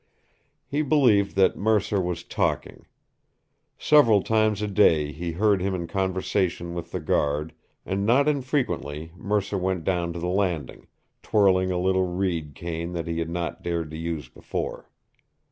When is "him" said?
5.61-5.75